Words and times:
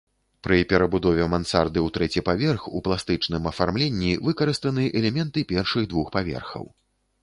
Пры 0.45 0.57
перабудове 0.69 1.27
мансарды 1.33 1.79
ў 1.83 1.89
трэці 1.99 2.25
паверх 2.31 2.67
у 2.79 2.83
пластычным 2.89 3.43
афармленні 3.55 4.11
выкарыстаны 4.31 4.91
элементы 4.99 5.49
першых 5.57 5.83
двух 5.95 6.15
паверхаў. 6.19 6.65